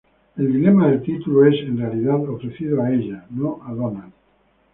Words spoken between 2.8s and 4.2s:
a ella, no a Donald.